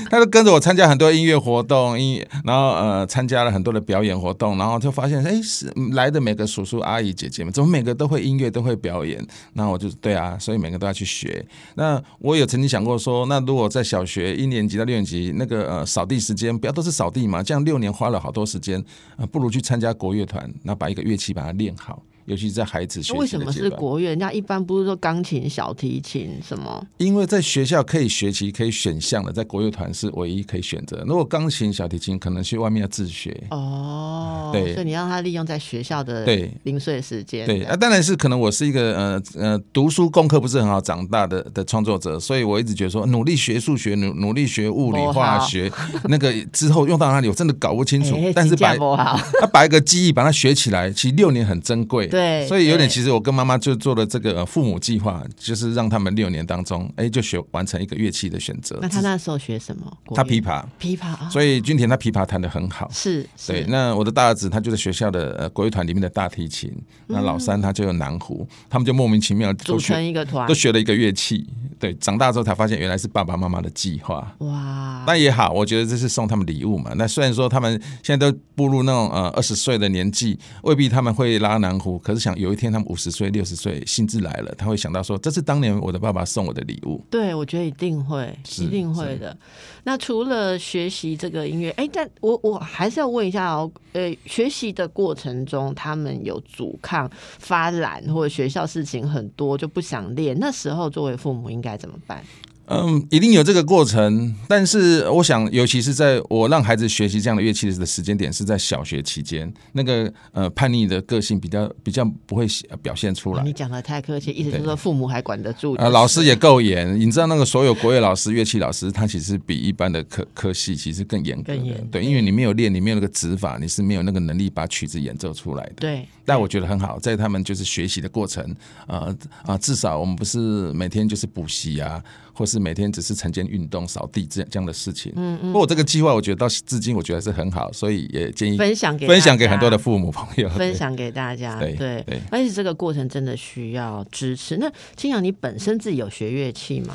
[0.08, 9.22] 他就跟着我参加很多音乐活动，音乐，然后呃参加了很多的表演活动，然后就发现，哎，是来的每个叔叔阿姨姐姐们，怎么每个都会音乐，都会表演？
[9.52, 11.44] 那我就对啊，所以每个都要去学。
[11.74, 18.82] 那我有曾经想过说，那如果在小学一年级到六年级，那个呃扫地时间不要都是扫地嘛，这样六年花了好多时间，
[19.18, 22.02] 呃，不如去参加国乐团，那把一个乐器把它练好。
[22.26, 24.10] 尤其是在孩子学习为什么是国乐？
[24.10, 26.84] 人家一般不是说钢琴、小提琴什么？
[26.98, 31.02] 因为在学校可以学习、可以选项的，在国乐团是唯一可以选择。
[31.06, 33.36] 如果钢琴、小提琴，可能去外面要自学。
[33.50, 37.46] 哦，对，所以你让他利用在学校的对零碎时间。
[37.46, 45.70] 对啊，当然是可能我是一个呃呃读书功课不是很好长大的的创作者，所以我一直觉得说努力学数学、努努力学物理、化学，
[46.08, 48.16] 那个之后用到哪里我真的搞不清楚。
[48.34, 52.06] 但是把他 把一个记忆把它学起来，其实六年很珍贵。
[52.16, 58.78] 对，所以有点，其实我跟妈妈就做了这个父母计划，就是让他们六年当中，哎，就学完成一个乐器的选择。
[58.80, 59.94] 那他那时候学什么？
[60.14, 61.30] 他琵琶，琵琶。
[61.30, 62.88] 所以君田他琵琶弹得很好。
[62.90, 63.66] 是，对。
[63.68, 66.72] 那我的大儿子他就是学校的呃国乐团里面的大提琴，
[67.08, 71.46] 那老三他就有南胡，他们就莫名其妙组成一个团，都学了一个乐器。
[71.78, 74.34] 对，长大之后才发现原来是爸爸妈妈的计划。
[74.38, 76.92] 哇，那也好，我觉得这是送他们礼物嘛。
[76.96, 87.04] 那虽然说他们现在都步入那种呃二十岁的年纪，未必他们会拉南胡，可是想有一天他们五十岁、六十岁，兴致来了，他会想到说，这是当年我的爸爸送我的礼物。
[87.10, 89.36] 对，我觉得一定会，一定会的。
[89.82, 102.22] 那除了学习这个音乐，哎，但我我还是要问一下哦，呃，学习的过程中，他们有阻抗、发懒，或者学校事情很多就不想练，那时候作为父母应该怎么办？
[102.68, 112.46] 嗯，一定有这个过程，但是我想，尤其是在我让孩子学习这样的乐器的时间点，是在小学期间，那个呃叛逆的个性比较比较不会
[112.82, 113.44] 表现出来。
[113.44, 115.74] 你讲的太客气，意思就是说父母还管得住。
[115.74, 121.62] 呃，老师也够严，你知道那个所有国乐老师、乐器老师，他其实比一般的科科系其实更严格的。
[121.92, 125.74] 对，因为你没有练，你没有那个指法，你是没有那个能力把曲子演奏出来的。
[125.76, 126.06] 对。
[126.24, 128.44] 但我觉得很好，在他们就是学习的过程，
[128.88, 132.02] 呃啊，至少我们不是每天就是补习啊。
[132.36, 135.10] 或是每天只是晨间运动、扫地这样这样的事情。
[135.16, 135.52] 嗯嗯。
[135.52, 141.58] 不过这个计划，我觉得到至今我觉得是很好，所以也建议分享给分享给很多的父母朋友，分享给大家。
[141.58, 142.04] 对。
[142.30, 144.58] 而且这个过程真的需要支持。
[144.58, 146.94] 那青阳，你本身自己有学乐器吗？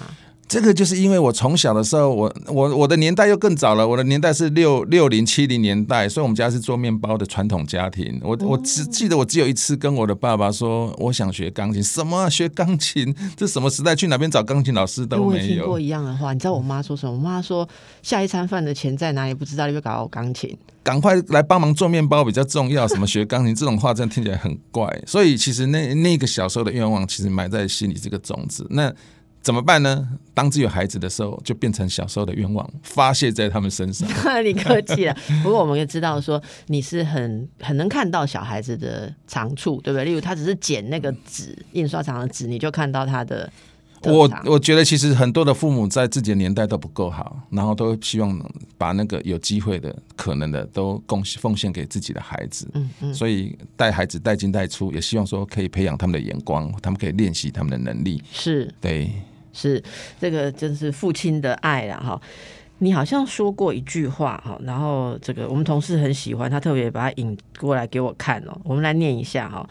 [0.52, 8.20] 这个就是因为我从小的时候，我我我的年代又更早了，我的年代是六六零七零年代，所以我们家是做面包的传统家庭。
[8.22, 11.82] 我我只记得我只有一次跟我的爸爸说，我想学钢琴。
[11.82, 13.16] 什么学钢琴？
[13.38, 13.96] 这什么时代？
[13.96, 15.64] 去哪边找钢琴老师都没有。
[15.64, 17.14] 听过一样的话，你知道我妈说什么？
[17.14, 17.66] 我妈说
[18.02, 22.86] 下一餐饭的钱在哪里不知道，你就搞钢琴，赶快来帮忙做面包比较重要。
[22.90, 25.02] 什么学钢琴 这种话，真的听起来很怪。
[25.08, 28.68] 所以其实那那个小时候的愿望，其实埋在心里这个种子。
[28.70, 28.94] 那。
[29.42, 30.08] 怎么办呢？
[30.34, 34.08] 当自己有孩子的时候，就变成小时候的愿望，发泄在他们身上。
[34.46, 35.18] 你客气了。
[35.44, 40.06] 不过我们也知道，说你是很很能看到小孩子的长处，对不对？
[40.06, 43.52] 例如他只是剪那个纸，印刷厂的纸，你就看到他的。
[44.04, 52.68] 我我觉得其实很多的父母在自己的年代都不够好，然后都希望把那个有机会的、可能的都贡献奉献给自己的孩子。
[52.74, 53.14] 嗯嗯。
[53.14, 58.24] 所以带孩子带进带出，也希望说可以培养他们的眼光，他们可以练习他们的能力。
[58.32, 58.74] 是。
[58.82, 59.12] 对。
[59.54, 59.82] 是
[60.20, 62.20] 这个，真是父亲的爱了哈。
[62.80, 68.60] 你好像说过一句话哈，然后这个我们同事很喜欢，他特别把它引过来给我看哦。
[68.64, 69.70] 我们来念一下哈。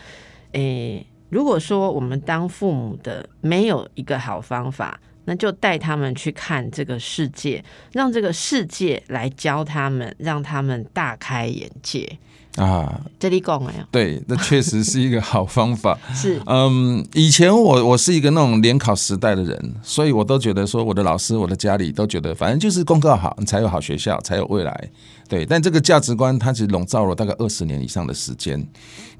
[0.52, 12.18] 诶，如果说我们当父母的没有一个好方法，那就带他们去看这个世界，让这个世界来教他们，让他们大开眼界。
[12.56, 15.96] 啊，这里讲哎呀，对，那确实是一个好方法。
[16.12, 24.90] 是嗯，以前我我是一个那种联考时代的人，所以我都觉得说，我的老师、我的家里都觉得，反正就是功课好，你才有好学校，才有未来。
[25.28, 28.66] 对，但这个价值观它其实笼罩了大概二十年以上的时间。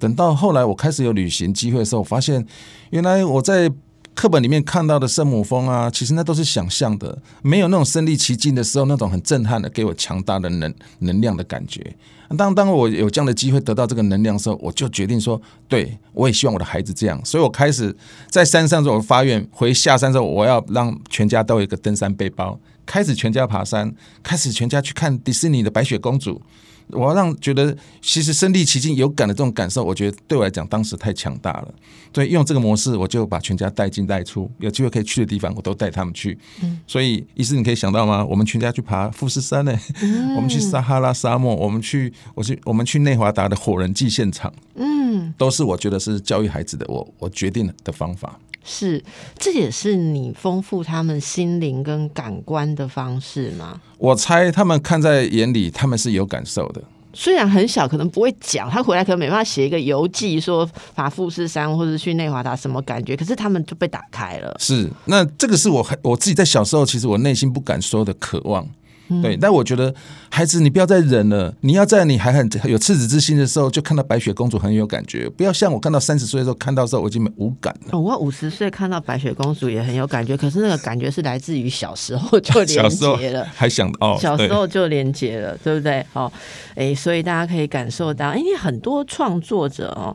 [0.01, 2.45] 等到后来我开始有旅行机会的时候，我发现
[2.91, 3.71] 原来我在
[4.15, 11.97] 课本里面看到的圣母峰啊，其实那都是想象的，没有那种身临其境的时候那种很震撼的，给我强大的能能量的感觉。
[12.37, 17.97] 当当我有这样的机会得到这个能量的时候，我就决定说，对我也希望我的孩子这样，所以我开始
[18.29, 23.93] 在山上时候我发愿，回下山时候我要让全家都有一个登山背包，开始全家爬山，
[24.23, 26.41] 开始全家去看迪士尼的白雪公主。
[26.93, 31.75] 我要让觉得其实身临其境有感的这种感受，我觉得对我来讲当时太强大了。
[32.13, 36.37] 所以用这个模式，我就把全家带进带出，有机会可以去的地方，我都带他们去。
[36.87, 38.25] 所以，意思你可以想到吗？
[38.25, 39.73] 我们全家去爬富士山呢，
[40.35, 48.39] 我们去撒哈拉沙漠，我们去，我去，我们去内华达的火人祭现场，嗯，都是我觉得是教育孩子的，我我决定的方法。
[48.65, 49.03] 是，
[49.39, 53.81] 这也是你丰富他们心灵跟感官的方式吗？
[53.99, 56.83] 我猜他们看在眼里，他们是有感受的。
[57.13, 64.55] 虽然很小，可能不会讲，他回来可能没办法写一个游记，说爬富士山或者去内华达什么感觉，可是他们就被打开了。
[64.61, 68.65] 是，那这个是我很我自己在小时候，其实我内心不敢说的渴望。
[69.23, 69.95] 对，但我觉得
[70.31, 71.53] 孩子，你不要再忍了。
[71.63, 75.29] 你要在你还很有赤子之心的时候，就看到白雪公主很有感觉。
[75.31, 77.99] 不要像我看到三十岁的时候看到时候，我已经无感了。
[77.99, 86.05] 我五十岁看到白雪公主也很有感觉，可是那个感觉是来自于小时候就 连接了，还想哦，小时候就连接了，对不对？
[86.13, 86.33] 哦，
[86.75, 90.15] 哎，所以大家可以感受到，因为很多创作者哦。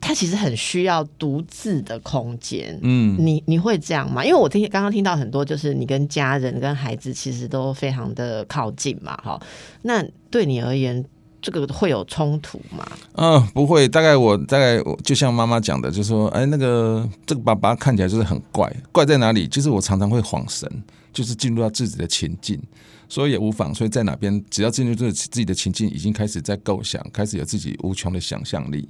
[0.00, 4.24] 他其实很需要独自的空间，嗯，你你会这样吗？
[4.24, 9.40] 因为我听刚刚听到很多，就是你跟家人、跟孩子其实都非常的靠近嘛，哈。
[9.82, 11.04] 那对你而言，
[11.42, 12.86] 这个会有冲突吗？
[13.14, 13.88] 嗯，不会。
[13.88, 19.48] 大概我大概我就像妈妈讲的，就说，哎，那个这个爸爸看起来就是很怪，怪在哪里？
[19.48, 20.70] 就是我常常会恍神，
[21.12, 22.60] 就是进入到自己的情境，
[23.08, 23.74] 所以也无妨。
[23.74, 28.88] 所以在哪边，只要进入这自己的情境，已经开始在构想，开始有自己无穷的想象力。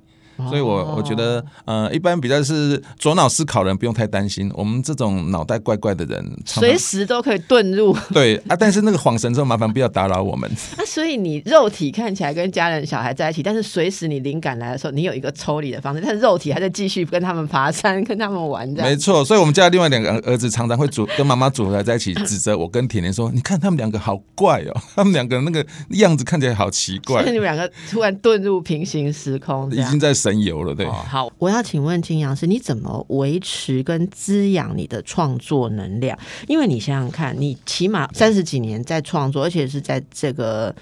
[0.48, 4.50] 所以，我我觉得，呃，一般比较是左脑思考人不用太担心。
[4.54, 7.96] 我们这种脑袋怪怪的人，随时都可以遁入。
[8.12, 10.50] 对啊，但是那个恍神之后，麻烦不要打扰我们。
[10.76, 18.68] 啊，所以你肉体看起来跟家人、小孩在一起，但是随时你灵感来的时候，你有一个抽离的方式，但是肉体还在继续跟他们爬山、跟他们玩。
[18.68, 30.12] 没错，所以我们家另外两个儿子常常会组跟妈妈组合在一起，指责我跟甜甜说：“你看他们两个好怪哦，他们两个那个样子看起来好奇怪。”所以你们两个突然遁入平行时空，已经在。
[30.26, 30.84] 神游了，对。
[30.86, 36.18] 好，我要请问金阳是，你怎么维持跟滋养你的创作能量？
[36.48, 40.74] 因为你想想看，你起码三十几年在创作，而且是在这个，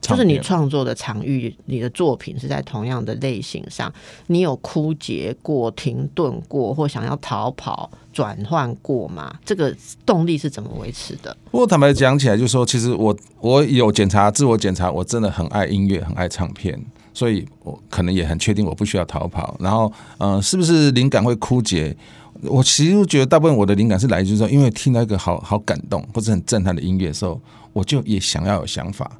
[0.00, 3.92] 就是你创作的场域，你的作品是在同样的类型上，
[4.28, 9.34] 你有枯竭过、停顿过，或想要逃跑、转换过吗？
[9.44, 9.74] 这个
[10.06, 11.36] 动力是怎么维持的？
[11.50, 16.80] 不过坦白讲起来，就是说，其实我我有检查自我检查，我真的很爱音乐，很爱唱片。
[17.14, 21.96] 所以我可能也很确定我不需要逃跑，然后，呃，是不是灵感会枯竭？
[22.44, 27.40] 我其实觉得大部分我的灵感是来自于说，因为听到一个好好感动或者很震撼的音乐的时候，
[27.72, 29.10] 我就也想要有想法。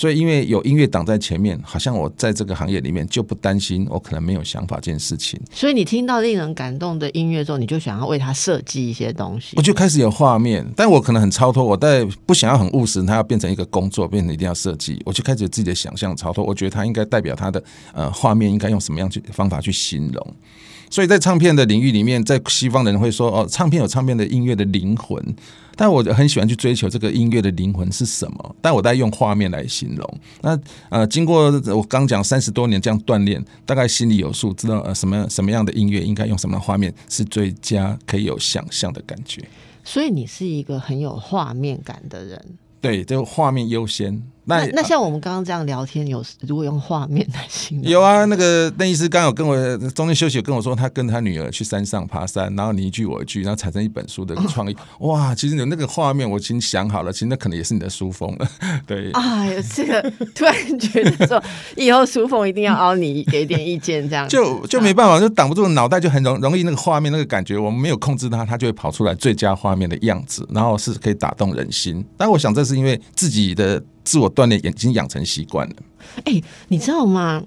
[0.00, 5.38] 所以，因为有音乐挡在前面，好像我在这个行业里面就不担心我可能没有想法这件事情。
[5.52, 9.54] 所以，你听到令人感动的音乐之后，你就想要为它设计一些东西。
[9.58, 16.42] 我就开始有画面，但我可能很超脱，我在不想要很务实，它要变成一个工作，变成一定要设计，我就开始有自己的想象超脱。
[16.42, 20.34] 我觉得它应该代表它的呃画面，应该用什么样去方法去形容。
[20.90, 25.24] 所以在唱片的领域里面，在西方人会说哦，唱片有唱片的音乐的灵魂，
[25.76, 28.56] 但我很喜欢去追求这个音乐的灵魂是什么。
[28.60, 30.20] 但我在用画面来形容。
[30.42, 39.42] 那呃，经过我刚讲三十多年这样锻炼，大概心里有数，知道呃什么什么样的音乐应该用什么画面是最佳，可以有想象的感觉。
[39.84, 42.44] 所以你是一个很有画面感的人。
[42.80, 44.20] 对，就画面优先。
[44.58, 48.24] 那那像我们刚刚这样聊天，有如果用画面来形容，有啊。
[48.26, 49.56] 那个邓医师刚有跟我
[49.90, 54.76] 中间休息，有跟我说他跟他女儿去山上爬山，然后你一句我一句，然后产生一本书的创意。
[55.00, 58.48] 哇，其实有那个画面，我已经想好了，其实那可能也是你的书风了。
[58.86, 61.42] 对，哎，这个突然觉得说，
[61.76, 72.04] 以后书风一定要凹你给点意见，这样就就没办法，就挡不住脑袋，就很容容易那个画面那个感觉，我们没有控制它，它就会跑出来最佳画面的样子，然后是可以打动人心。
[72.16, 73.82] 但我想这是因为自己的。
[74.04, 75.76] 自我锻炼已经养成习惯了。
[76.24, 77.42] 哎，你知道吗？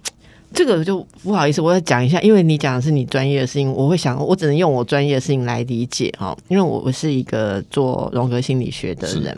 [0.55, 6.37] 这个就不好意思，我要讲一下，因为你讲的是你专业的事情，我会想，我只能用我专业的事情来理解哈。
[6.47, 9.35] 因为我我是一个做荣格心理学的人，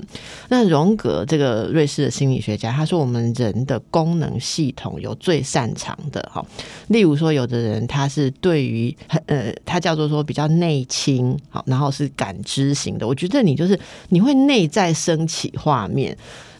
[0.50, 6.46] 那荣格这个瑞士的心理学家，他说我们人的功能系统有最擅长的哈，
[6.90, 8.94] 例如说有的人他是对于
[9.28, 13.80] 呃，他叫做说比较内倾好，然后是感知型的，我觉得你就是
[14.10, 16.18] 你会内在升起画面。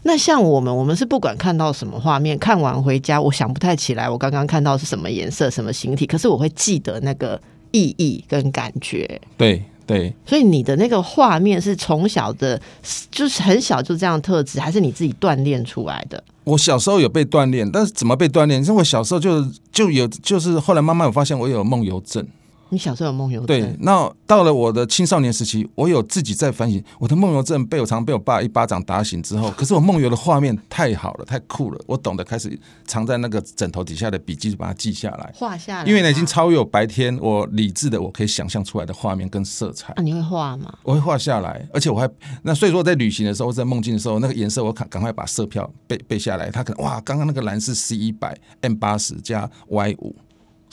[0.08, 7.42] 那像我们，我们是不管看到什么画面，看完回家，我想不太起来，我刚刚看到是什么颜色、什么形体，可是我会记得那个
[7.72, 9.20] 意义跟感觉。
[9.36, 12.62] 对对，所以你的那个画面是从小的，
[13.10, 16.24] 就是很小就这样特质，还是你自己锻炼出来的？
[16.44, 18.64] 我小时候有被锻炼，但是怎么被锻炼？
[18.64, 22.24] 因为我小时候就就有，就是后来慢慢我发现我有梦游症。
[22.70, 23.48] 你小时候有梦游症？
[23.48, 35.86] 对，那到了我的青少年时期，我有自己在反省，我的梦游症被我常被我爸一巴掌打醒之后， 可是我梦游的画面太好了，太酷了，我懂得开始藏在那个枕头底下的笔记，把它记下来，画下来。
[35.90, 39.94] 因为呢，已经超越我白天我理智的我可以想象出来的画面跟色彩。
[39.98, 40.74] 那你会画吗？
[40.84, 42.10] 我会画下来，而且我还
[42.42, 46.50] 那所以说在旅行的时候，在梦境的时候，那个颜色我赶赶快把色票背背下来。
[46.50, 50.16] 他可能哇，刚刚那个蓝是 C 一百 M 八十加 Y 五。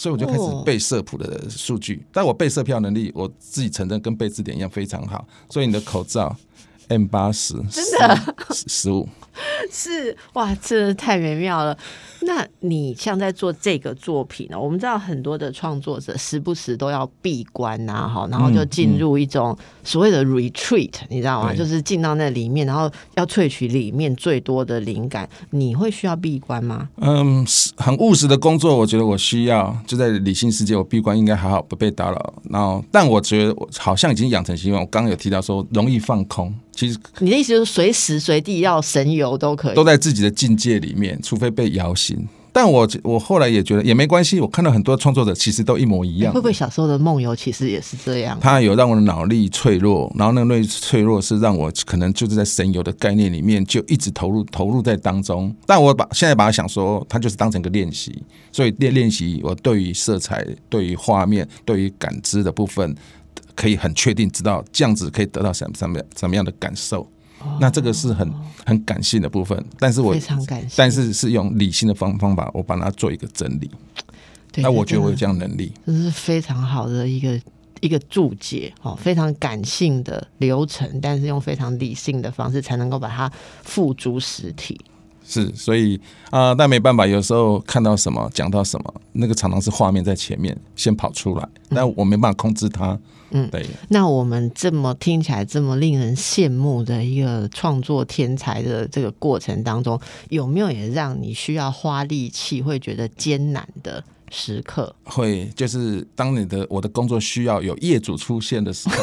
[0.03, 5.25] 所以我就开始背色谱的数据，但我背色票能力，我自己承认跟背字典一样非常好。
[5.49, 6.37] 所以你的口罩
[6.89, 9.09] M 八十真的十五。
[9.71, 11.77] 是哇，真的太美妙了。
[12.25, 14.59] 那你像在做这个作品呢？
[14.59, 21.53] 我们知道很多的创作者时不时都要闭关呐，哈，然后就进入一种所谓的 retreat，你知道吗？
[21.53, 25.29] 就是进到那里面，然后要萃取里面最多的灵感。
[25.51, 26.89] 你会需要闭关吗？
[27.01, 27.45] 嗯，
[27.77, 29.77] 很务实的工作，我觉得我需要。
[29.87, 32.35] 就在理性世界，我闭关应该还好，不被打扰。
[32.49, 34.81] 然后，但我觉得我好像已经养成习惯。
[34.81, 36.55] 我刚刚有提到说，容易放空。
[36.75, 42.29] 其实你的意思就是随时随地要神游都可以，都在自己的境界里面，除非被摇醒。
[42.55, 44.39] 但我我后来也觉得也没关系。
[44.39, 46.35] 我看到很多创作者其实都一模一样。
[46.35, 48.39] 会不会小时候的梦游其实也是这样？
[48.43, 55.55] 他有让我的脑力脆弱，然后那个内脆弱是让我可能就是在神游的概念里面就一直投入投入在当中。
[55.65, 62.95] 但我把现在把它想说，它就是当成个练习，所以练练习我对于色彩、对于画面、对于感知的部分。
[63.55, 67.07] 可以很确定知道这样子可以得到什么什么什么样的感受，
[67.61, 68.33] 那这个是很
[68.65, 73.71] 很感性的部分，但是我非常感性，但是是用理性的方方法，我把它做一个整理。
[74.57, 77.41] 那我觉得我有这样能力，这是非常好的一个
[77.81, 83.33] 一个注解哦，非常感性的流程，但是用非常理性的方式才能够把它
[83.63, 84.79] 付诸实体。
[85.25, 85.99] 是，所以
[86.31, 92.91] 啊，但没办法，有时候看到什么讲到什么，那个常常是画面在前面先跑出来，但我没办法控制它。
[92.91, 93.01] 嗯，
[93.51, 93.67] 对。
[93.89, 104.95] 那我们这么听起来这么令人羡慕的一个创作天才的这个过程当中，有没有也让你需要花力气，会觉得艰难的时刻？
[105.05, 108.97] 会，就是当你的我的工作需要有业主出现的时候。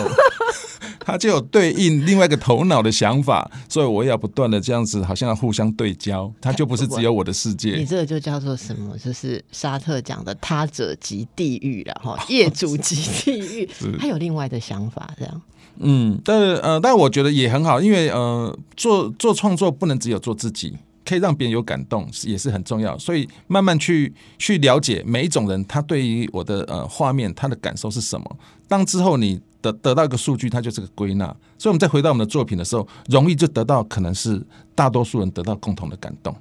[1.10, 7.76] 他就有对应另外一个头脑的想法，所以我也要不断的这样子，好像要互相对焦，他就不是只有我的世界。
[7.76, 8.95] 你这个就叫做什么？
[8.97, 13.70] 就是沙特讲的“他者即地狱”了哈，业主即地狱。
[13.99, 15.41] 他有另外的想法，这样。
[15.80, 22.97] 嗯，但是呃，但我觉得也很好，因为呃，做做创作不能只有做自己，可以让别人有感动，也是很重要。
[22.97, 28.38] 所以慢慢去去了解每一种人，他对于我的呃画面，他的感受是什么。
[28.68, 29.39] 当之后你。
[29.62, 31.26] 得得到一个数据，它就是个归纳。
[31.57, 34.41] 所以，我们再回到我们的作品的时候，容易就得到可能是
[34.74, 36.36] 大多数人得到共同的感动。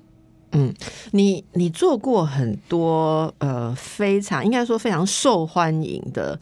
[0.53, 0.73] 嗯，
[1.13, 6.39] 你你做过很多呃非常应该说非常受欢迎的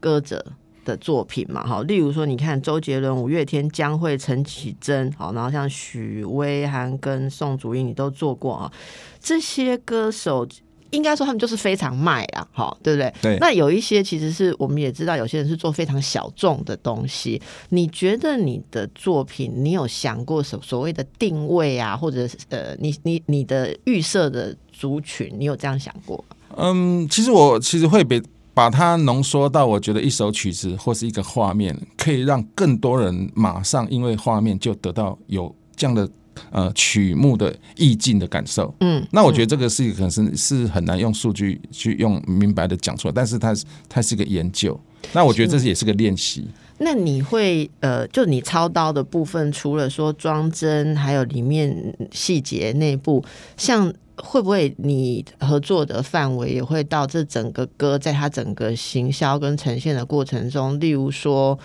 [0.00, 0.44] 歌者
[0.84, 1.64] 的作品嘛？
[1.66, 8.72] 哈，例如说，你看周杰伦、五月天、江蕙、陈绮贞，好，然后像许巍、涵跟宋祖英，你都做过啊。
[9.20, 10.46] 这些歌手。
[10.94, 13.12] 应该说他们就是非常卖啊，哈，对不对？
[13.20, 13.38] 对。
[13.38, 17.40] 那有一些其实是我们也知道，有些人是做非常小众的东西。
[17.68, 26.36] 你觉得你的作品，你有想过所所谓的定位啊，或者呃，你你你的预设的族群，你有这样想过吗？
[26.56, 28.22] 嗯，其实我其实会被
[28.52, 36.08] 把它浓缩到，我觉得一首曲子或是一个画面，可以让更多人马上因为画面就得到有这样的。
[36.50, 43.54] 呃，曲目的意境的感受，嗯，那我觉得这个是可能是是很难用数据去用明白的讲出来，但是它
[43.88, 44.78] 它是个研究，
[45.12, 46.46] 那我觉得这是也是个练习。
[46.78, 53.24] 那你会呃，就你操刀的部分，除了说装帧，还有里面细节内部，
[53.56, 61.58] 像会不会你合作的范围也会到这整个歌，在它整个行销跟呈现的过程中，例如说，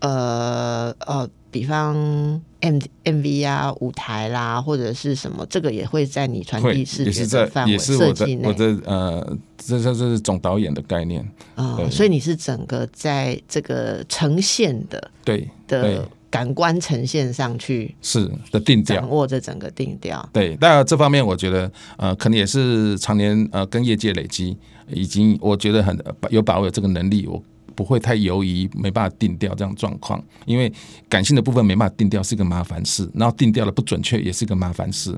[0.00, 2.42] 呃呃，比方。
[2.60, 19.10] M M V 啊、舞台啦，或者是什么，这个也会在你传递视觉的范围设计内的我的呃，这这这是总导演的概念，啊、对所以你是整个在这个呈现的对对的感官呈现上去是的定调掌。
[19.10, 20.28] 握着整个定调。
[20.32, 24.56] 对，当然这方面我觉得，呃，可能也是常年呃跟业界累积，
[24.88, 25.96] 已经我觉得很
[26.30, 27.42] 有把握有这个能力，我
[27.76, 30.72] 不会太犹疑，没办法定调这样状况，因为
[31.08, 35.16] 感性的部分没办法定调是一个麻烦事，然后定调的不准确也是一个麻烦事，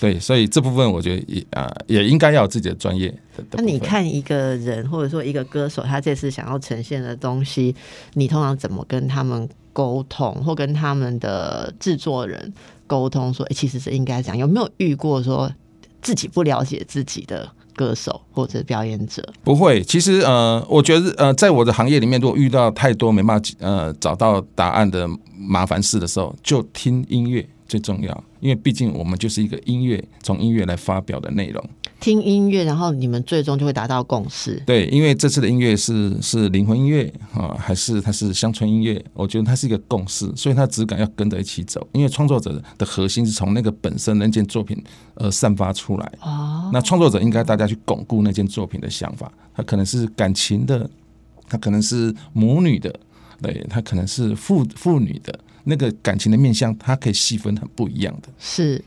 [0.00, 3.12] 对，所以这部分我觉得也啊、也应该要有自己的专业。
[3.52, 7.74] 那你看一个人或者说一个歌手，他这次想要呈现的东西，
[8.14, 12.54] 你通常怎么跟他们沟通，或跟他们的制作人
[12.86, 14.38] 沟通说，诶其实是应该这样？
[14.38, 15.52] 有没有遇过说
[16.00, 19.22] 自己不了解自己的歌手或者表演者？
[19.44, 25.08] 不会，其实呃，我觉得呃，在我的行业里面，如果遇到太多没办法呃找到答案的
[25.38, 31.62] 麻烦事的时候，就听音乐最重要，因为毕竟我们就是一个音乐，从音乐来发表的内容。
[31.98, 34.62] 听音乐，然后你们最终就会达到共识。
[34.66, 39.02] 对，因为这次的音乐是是灵魂音乐啊，还是它是乡村音乐？
[39.14, 41.84] 我觉得它是一个共识，所以它质感要跟着一起走。
[41.92, 44.80] 因为创作者的核心是从那个本身那件作品
[45.14, 46.12] 而散发出来。
[46.20, 50.88] 哦，那创作者应该大家去巩固那件作品的想法，它可能是感情的，
[51.48, 52.94] 它可能是母女的，
[53.40, 58.28] 对，它可能是父父女的那个感情的面向，它可以细分很不一样的。
[58.38, 58.84] 是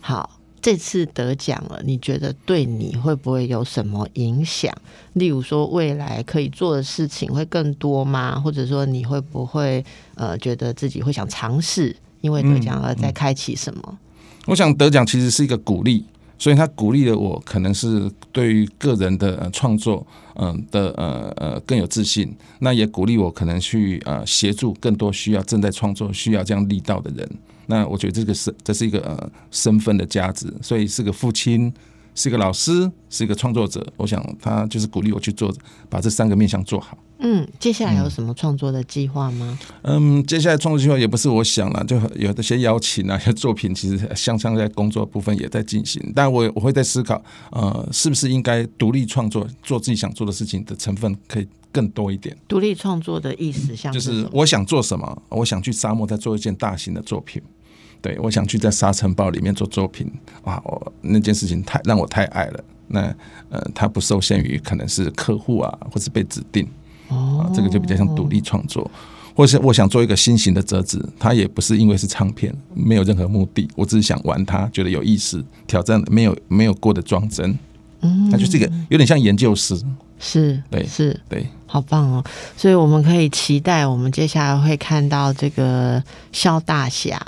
[0.00, 0.38] 好。
[0.62, 4.74] 这次得奖了，你觉得对你会不会有什么影响？
[5.14, 8.38] 例如说，未来可以做的事情会更多吗？
[8.38, 9.84] 或者说，你会不会
[10.16, 13.98] 呃觉得自己会想尝试，因为得奖而再开启什么？
[14.46, 16.04] 我想得奖其实是一个鼓励，
[16.38, 22.34] 所以他鼓励了我，可能是对于个人的创作，嗯、的呃呃更有自信。
[22.58, 27.30] 那也鼓励我可能去呃协助更多需要正在创作、需要这样力道的人。
[27.70, 31.72] 那我觉得这个是这是一个呃身份的价值，所以是个父亲，
[32.14, 33.86] 是一个老师，是一个创作者。
[33.96, 35.54] 我想他就是鼓励我去做，
[35.88, 36.98] 把这三个面向做好。
[37.22, 39.58] 嗯，接下来有什么创作的计划吗？
[39.82, 52.34] 嗯，接下来创作计划也不是我想了，就有这些邀请啊， 有些作品其实相相在工作部分也在进行，但我我会在思考，呃，是不是应该独立创作，做自己想做的事情的成分可以更多一点。
[52.48, 57.42] 独立创作的意思像就是我想做什么，我想去沙漠再做一件大型的作品，
[58.02, 60.10] 对我想去在沙尘暴里面做作品，
[60.44, 62.64] 哇，我那件事情太让我太爱了。
[62.88, 63.02] 那
[63.50, 66.66] 呃，它不受限于可能是客户啊，或是被指定。
[67.08, 68.88] 哦啊，这个就比较像独立创作，
[69.34, 77.58] 或是我想做一个新型的折纸，它也不是因为是唱片，没有任何目的，我只是想玩它，觉得有意思，挑战没有没有过的装帧，
[78.00, 79.80] 嗯它就是一个有点像研究室，
[80.20, 82.24] 是对是对，好棒哦！
[82.56, 87.20] 所以我们可以期待，我们接下来会看到这个肖大侠，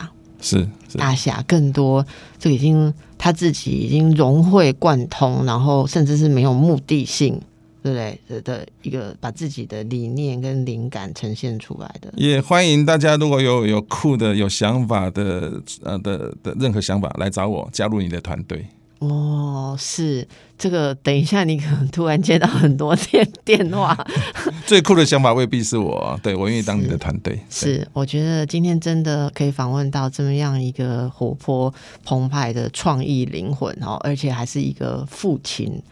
[0.42, 2.04] 是是，大侠更多，
[2.38, 7.40] 这已经他自己已经融会贯通，然后甚至是没有目的性，
[7.82, 8.20] 对不对？
[8.28, 12.12] 的的一个把自己的理念跟灵感呈现出来的。
[12.16, 18.66] 也欢迎大家如果有有酷的、有想法的呃的的任何想法来找我，加入你的团队。
[19.08, 20.26] 哦，是
[20.56, 20.94] 这个。
[20.96, 23.96] 等一下，你可能突然接到很多电电话，
[24.66, 27.34] 最酷的想法未必是我，对我愿意当你的团队。
[27.34, 31.72] 对是，我觉得今天真的可以访问到这么样一个活泼
[32.04, 35.82] 澎湃的创意灵魂哦，而且还是一个父亲。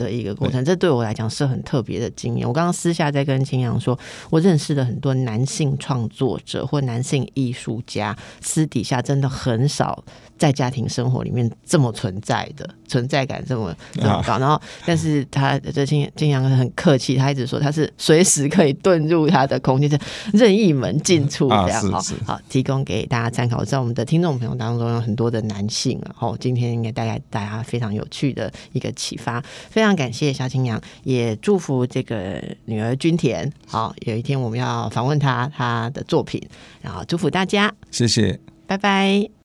[0.00, 2.48] 的一个过程，这对我来讲是很特别的经验。
[2.48, 3.98] 我刚刚私下在跟青阳说，
[4.30, 10.02] 我认识了很多男性创作者或男性艺术家，私底下真的很少
[10.40, 14.38] 在家庭生活里面这么存在的，存在感这么这么高。
[14.38, 19.98] 然后，但是他这金金阳很客气，他一直说他是随时可以遁入他的空间，是
[20.32, 23.58] 任意门进出这样好、好，提供给大家参考。
[23.58, 33.52] 我知道我们的听众朋友当中有很多的男性啊，哦，今天应该带给大家非常有趣的一个启发，非常感谢小青阳，也祝福这个女儿君田。
[33.66, 36.42] 好，有一天我们要访问他他的作品，
[36.80, 38.40] 然后祝福大家，谢谢。
[38.66, 39.30] 拜拜。